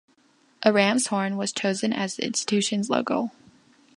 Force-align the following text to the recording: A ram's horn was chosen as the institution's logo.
A 0.63 0.73
ram's 0.73 1.05
horn 1.09 1.37
was 1.37 1.51
chosen 1.53 1.93
as 1.93 2.15
the 2.15 2.25
institution's 2.25 2.89
logo. 2.89 3.29